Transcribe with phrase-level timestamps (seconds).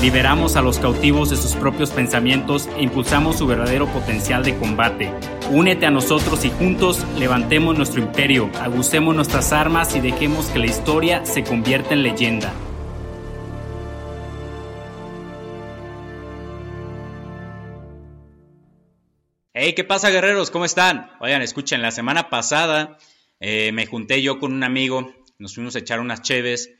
[0.00, 5.12] Liberamos a los cautivos de sus propios pensamientos e impulsamos su verdadero potencial de combate.
[5.50, 10.66] Únete a nosotros y juntos levantemos nuestro imperio, agucemos nuestras armas y dejemos que la
[10.66, 12.52] historia se convierta en leyenda.
[19.52, 20.52] Hey, ¿qué pasa guerreros?
[20.52, 21.10] ¿Cómo están?
[21.18, 22.98] Oigan, escuchen, la semana pasada
[23.40, 26.70] eh, me junté yo con un amigo, nos fuimos a echar unas cheves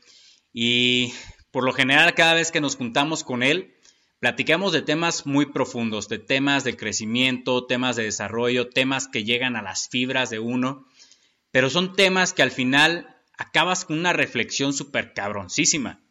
[0.53, 1.13] y
[1.51, 3.75] por lo general, cada vez que nos juntamos con él,
[4.19, 9.55] platicamos de temas muy profundos, de temas de crecimiento, temas de desarrollo, temas que llegan
[9.55, 10.85] a las fibras de uno,
[11.51, 16.01] pero son temas que al final acabas con una reflexión súper cabroncísima.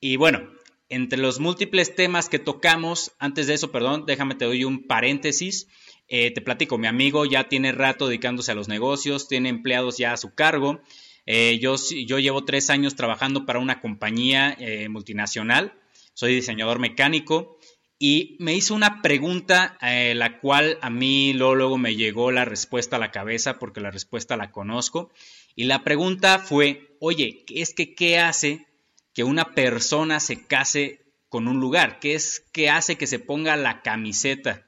[0.00, 0.50] Y bueno,
[0.88, 5.68] entre los múltiples temas que tocamos, antes de eso, perdón, déjame te doy un paréntesis.
[6.08, 10.12] Eh, te platico, mi amigo ya tiene rato dedicándose a los negocios, tiene empleados ya
[10.12, 10.82] a su cargo
[11.26, 15.72] eh, yo, yo llevo tres años trabajando para una compañía eh, multinacional,
[16.12, 17.58] soy diseñador mecánico
[17.98, 22.44] y me hizo una pregunta eh, la cual a mí luego, luego me llegó la
[22.44, 25.12] respuesta a la cabeza porque la respuesta la conozco.
[25.56, 28.66] Y la pregunta fue, oye, es que qué hace
[29.14, 31.98] que una persona se case con un lugar?
[32.00, 34.66] ¿Qué es qué hace que se ponga la camiseta?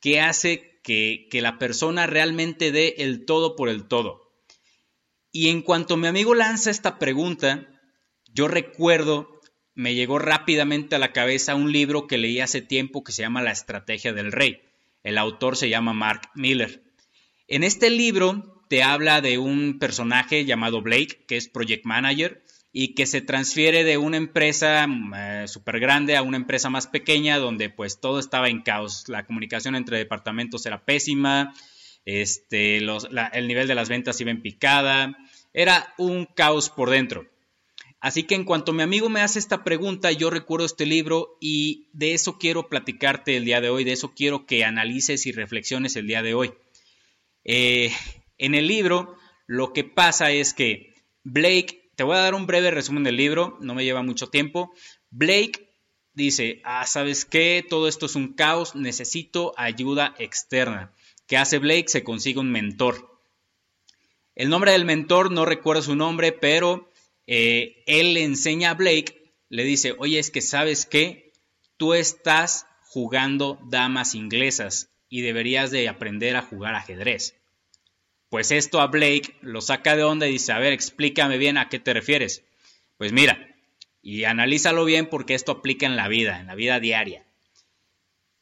[0.00, 4.25] ¿Qué hace que, que la persona realmente dé el todo por el todo?
[5.36, 7.68] Y en cuanto mi amigo lanza esta pregunta,
[8.32, 9.38] yo recuerdo,
[9.74, 13.42] me llegó rápidamente a la cabeza un libro que leí hace tiempo que se llama
[13.42, 14.62] La Estrategia del Rey.
[15.02, 16.82] El autor se llama Mark Miller.
[17.48, 22.42] En este libro te habla de un personaje llamado Blake, que es Project Manager,
[22.72, 27.36] y que se transfiere de una empresa eh, súper grande a una empresa más pequeña,
[27.36, 29.06] donde pues todo estaba en caos.
[29.08, 31.52] La comunicación entre departamentos era pésima,
[32.06, 35.16] este, el nivel de las ventas iba en picada,
[35.56, 37.26] era un caos por dentro.
[37.98, 41.88] Así que en cuanto mi amigo me hace esta pregunta, yo recuerdo este libro y
[41.94, 45.96] de eso quiero platicarte el día de hoy, de eso quiero que analices y reflexiones
[45.96, 46.52] el día de hoy.
[47.42, 47.90] Eh,
[48.36, 50.94] en el libro lo que pasa es que
[51.24, 54.74] Blake, te voy a dar un breve resumen del libro, no me lleva mucho tiempo.
[55.10, 55.72] Blake
[56.12, 57.64] dice, ah, ¿sabes qué?
[57.66, 60.92] Todo esto es un caos, necesito ayuda externa.
[61.26, 61.88] ¿Qué hace Blake?
[61.88, 63.15] Se consigue un mentor.
[64.36, 66.90] El nombre del mentor, no recuerdo su nombre, pero
[67.26, 71.32] eh, él le enseña a Blake, le dice, oye, es que sabes que
[71.78, 77.34] tú estás jugando damas inglesas y deberías de aprender a jugar ajedrez.
[78.28, 81.70] Pues esto a Blake lo saca de onda y dice, a ver, explícame bien a
[81.70, 82.44] qué te refieres.
[82.98, 83.56] Pues mira,
[84.02, 87.24] y analízalo bien porque esto aplica en la vida, en la vida diaria.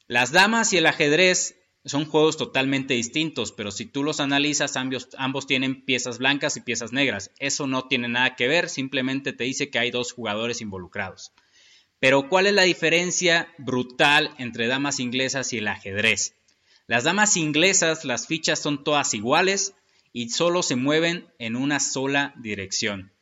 [0.09, 5.09] Las damas y el ajedrez son juegos totalmente distintos, pero si tú los analizas, ambos,
[5.19, 7.31] ambos, tienen piezas blancas y piezas negras.
[7.39, 11.33] Eso no tiene nada que ver, simplemente te dice que hay dos jugadores involucrados.
[12.01, 16.35] Pero ¿cuál es la diferencia brutal entre damas inglesas y el ajedrez?
[16.87, 19.75] Las damas inglesas, las fichas son todas iguales
[20.13, 23.13] y solo se mueven en una sola dirección.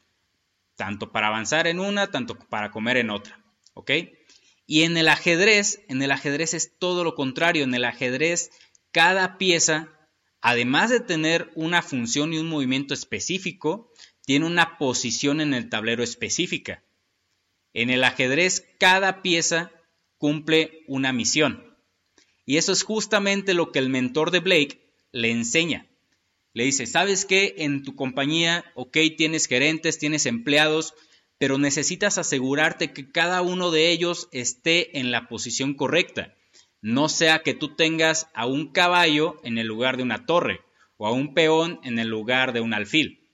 [0.77, 3.41] Tanto para avanzar en una, tanto para comer en otra.
[3.75, 3.91] ¿Ok?
[4.67, 7.65] Y en el ajedrez, en el ajedrez es todo lo contrario.
[7.65, 8.51] En el ajedrez,
[8.91, 9.89] cada pieza,
[10.41, 13.93] además de tener una función y un movimiento específico,
[14.25, 16.83] tiene una posición en el tablero específica.
[17.75, 19.73] En el ajedrez, cada pieza
[20.19, 21.77] cumple una misión.
[22.45, 25.87] Y eso es justamente lo que el mentor de Blake le enseña.
[26.55, 27.55] Le dice, ¿sabes qué?
[27.59, 30.95] En tu compañía, ok, tienes gerentes, tienes empleados,
[31.43, 36.37] pero necesitas asegurarte que cada uno de ellos esté en la posición correcta.
[36.83, 40.61] No sea que tú tengas a un caballo en el lugar de una torre
[40.99, 43.29] o a un peón en el lugar de un alfil.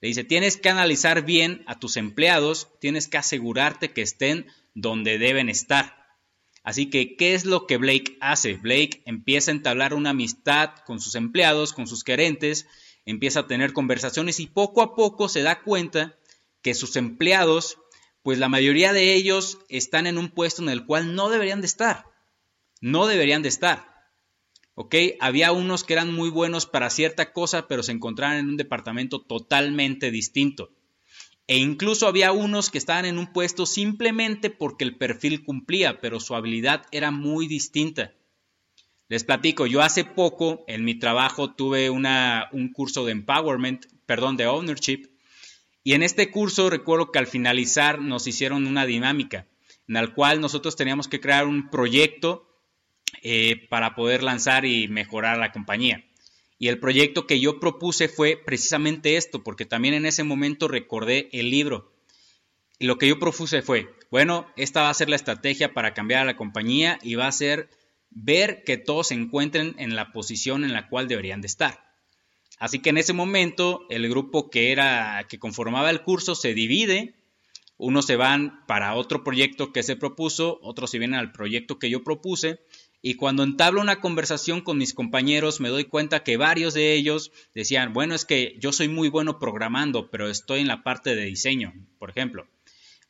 [0.00, 5.18] Le dice, tienes que analizar bien a tus empleados, tienes que asegurarte que estén donde
[5.18, 6.04] deben estar.
[6.64, 8.54] Así que, ¿qué es lo que Blake hace?
[8.54, 12.66] Blake empieza a entablar una amistad con sus empleados, con sus gerentes,
[13.04, 16.18] empieza a tener conversaciones y poco a poco se da cuenta
[16.62, 17.78] que sus empleados,
[18.22, 21.66] pues la mayoría de ellos están en un puesto en el cual no deberían de
[21.66, 22.06] estar.
[22.80, 23.92] No deberían de estar.
[24.74, 24.94] ¿Ok?
[25.20, 29.20] Había unos que eran muy buenos para cierta cosa, pero se encontraban en un departamento
[29.20, 30.70] totalmente distinto.
[31.46, 36.20] E incluso había unos que estaban en un puesto simplemente porque el perfil cumplía, pero
[36.20, 38.14] su habilidad era muy distinta.
[39.08, 44.38] Les platico, yo hace poco en mi trabajo tuve una, un curso de empowerment, perdón,
[44.38, 45.11] de ownership,
[45.84, 49.46] y en este curso recuerdo que al finalizar nos hicieron una dinámica
[49.88, 52.48] en la cual nosotros teníamos que crear un proyecto
[53.22, 56.04] eh, para poder lanzar y mejorar la compañía.
[56.58, 61.28] Y el proyecto que yo propuse fue precisamente esto, porque también en ese momento recordé
[61.32, 61.92] el libro.
[62.78, 66.22] Y lo que yo propuse fue, bueno, esta va a ser la estrategia para cambiar
[66.22, 67.68] a la compañía y va a ser
[68.10, 71.91] ver que todos se encuentren en la posición en la cual deberían de estar.
[72.62, 77.16] Así que en ese momento el grupo que era que conformaba el curso se divide,
[77.76, 81.90] unos se van para otro proyecto que se propuso, otros se vienen al proyecto que
[81.90, 82.60] yo propuse
[83.02, 87.32] y cuando entablo una conversación con mis compañeros me doy cuenta que varios de ellos
[87.52, 91.24] decían, bueno, es que yo soy muy bueno programando, pero estoy en la parte de
[91.24, 92.46] diseño, por ejemplo.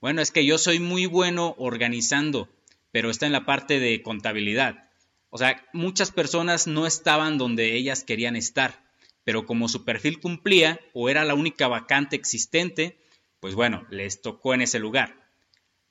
[0.01, 2.49] Bueno, es que yo soy muy bueno organizando,
[2.91, 4.89] pero está en la parte de contabilidad.
[5.29, 8.81] O sea, muchas personas no estaban donde ellas querían estar,
[9.25, 12.99] pero como su perfil cumplía o era la única vacante existente,
[13.41, 15.23] pues bueno, les tocó en ese lugar.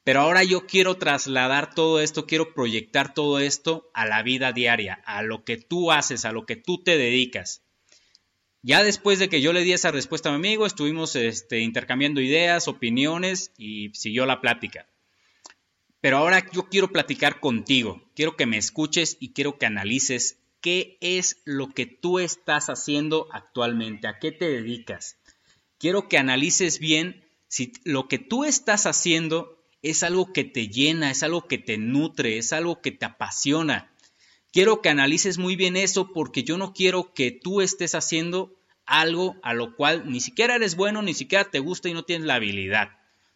[0.04, 4.96] Pero ahora yo quiero trasladar todo esto, quiero proyectar todo esto a la vida diaria,
[5.06, 7.62] a lo que tú haces, a lo que tú te dedicas.
[8.64, 12.22] Ya después de que yo le di esa respuesta a mi amigo, estuvimos este, intercambiando
[12.22, 14.88] ideas, opiniones y siguió la plática.
[16.00, 20.98] Pero ahora yo quiero platicar contigo, quiero que me escuches y quiero que analices qué
[21.02, 25.18] es lo que tú estás haciendo actualmente, a qué te dedicas.
[25.78, 31.12] Quiero que analices bien si lo que tú estás haciendo es algo que te llena,
[31.12, 33.92] es algo que te nutre, es algo que te apasiona.
[34.52, 38.54] Quiero que analices muy bien eso porque yo no quiero que tú estés haciendo
[38.86, 42.28] algo a lo cual ni siquiera eres bueno, ni siquiera te gusta y no tienes
[42.28, 42.90] la habilidad.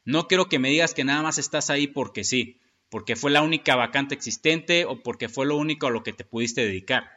[0.03, 3.41] No quiero que me digas que nada más estás ahí porque sí, porque fue la
[3.41, 7.09] única vacante existente o porque fue lo único a lo que te pudiste dedicar.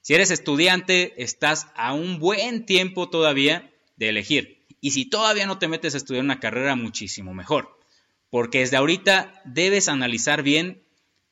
[0.00, 4.66] Si eres estudiante, estás a un buen tiempo todavía de elegir.
[4.80, 7.78] Y si todavía no te metes a estudiar una carrera, muchísimo mejor
[8.30, 10.82] porque desde ahorita debes analizar bien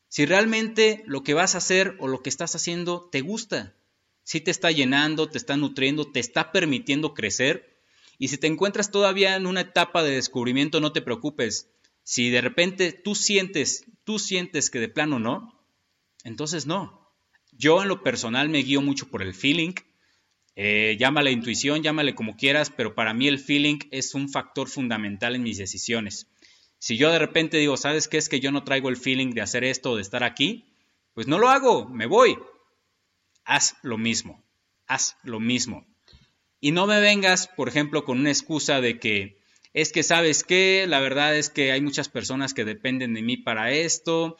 [0.09, 3.75] si realmente lo que vas a hacer o lo que estás haciendo te gusta,
[4.23, 7.77] si te está llenando, te está nutriendo, te está permitiendo crecer.
[8.19, 11.69] Y si te encuentras todavía en una etapa de descubrimiento, no te preocupes.
[12.09, 15.61] Si de repente tú sientes, tú sientes que de plano no,
[16.23, 17.11] entonces no.
[17.51, 19.73] Yo en lo personal me guío mucho por el feeling.
[20.55, 25.35] Eh, llámale intuición, llámale como quieras, pero para mí el feeling es un factor fundamental
[25.35, 26.29] en mis decisiones.
[26.79, 29.41] Si yo de repente digo, ¿sabes qué es que yo no traigo el feeling de
[29.41, 30.65] hacer esto o de estar aquí?
[31.13, 32.39] Pues no lo hago, me voy.
[33.45, 34.45] Haz lo mismo,
[34.87, 35.85] haz lo mismo.
[36.61, 39.45] Y no me vengas, por ejemplo, con una excusa de que
[39.77, 43.37] es que sabes qué, la verdad es que hay muchas personas que dependen de mí
[43.37, 44.39] para esto.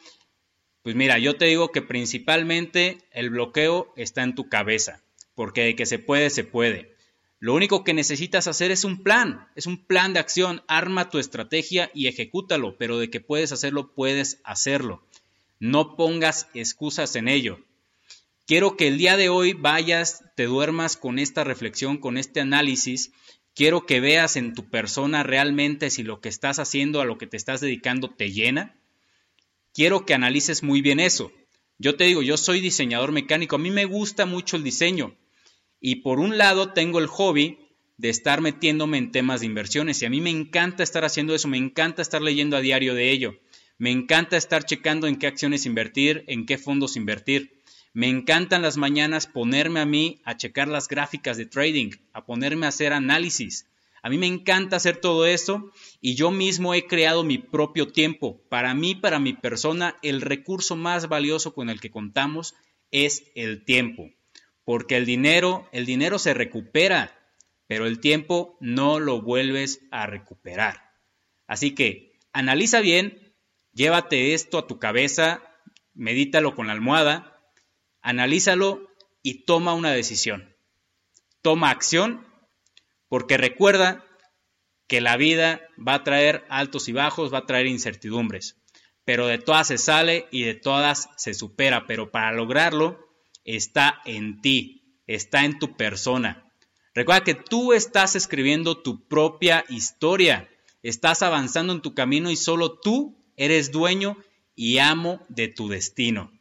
[0.81, 5.03] Pues mira, yo te digo que principalmente el bloqueo está en tu cabeza,
[5.35, 6.95] porque de que se puede, se puede.
[7.37, 11.19] Lo único que necesitas hacer es un plan, es un plan de acción, arma tu
[11.19, 15.03] estrategia y ejecútalo, pero de que puedes hacerlo, puedes hacerlo.
[15.59, 17.59] No pongas excusas en ello.
[18.47, 23.11] Quiero que el día de hoy vayas, te duermas con esta reflexión, con este análisis.
[23.57, 27.25] Quiero que veas en tu persona realmente si lo que estás haciendo, a lo que
[27.25, 28.75] te estás dedicando, te llena.
[29.73, 31.31] Quiero que analices muy bien eso.
[31.79, 35.17] Yo te digo, yo soy diseñador mecánico, a mí me gusta mucho el diseño,
[35.81, 37.57] y por un lado tengo el hobby
[37.97, 41.47] de estar metiéndome en temas de inversiones y a mí me encanta estar haciendo eso,
[41.47, 43.39] me encanta estar leyendo a diario de ello,
[43.79, 47.57] me encanta estar checando en qué acciones invertir, en qué fondos invertir.
[47.97, 52.67] Me encantan las mañanas ponerme a mí a checar las gráficas de trading, a ponerme
[52.67, 53.65] a hacer análisis.
[54.03, 58.39] A mí me encanta hacer todo eso y yo mismo he creado mi propio tiempo.
[58.49, 62.53] Para mí, para mi persona, el recurso más valioso con el que contamos
[62.91, 64.11] es el tiempo
[64.67, 67.17] porque el dinero, el dinero se recupera,
[67.67, 70.91] pero el tiempo no lo vuelves a recuperar.
[71.47, 73.33] Así que analiza bien,
[73.71, 75.41] llévate esto a tu cabeza,
[75.93, 77.36] medítalo con la almohada,
[78.07, 78.87] analízalo
[79.21, 80.55] y toma una decisión.
[81.41, 82.25] Toma acción,
[83.09, 84.05] porque recuerda
[84.87, 88.55] que la vida va a traer altos y bajos, va a traer incertidumbres,
[89.03, 92.97] pero de todas se sale y de todas se supera, pero para lograrlo
[93.43, 96.49] está en ti, está en tu persona.
[96.93, 100.49] Recuerda que tú estás escribiendo tu propia historia,
[100.81, 104.15] estás avanzando en tu camino y solo tú eres dueño
[104.55, 106.36] y amo de tu destino.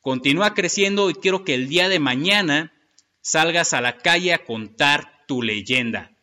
[0.00, 2.72] Continúa creciendo y quiero que el día de mañana
[3.20, 6.16] salgas a la calle a contar tu leyenda.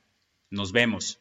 [0.50, 1.20] Nos vemos.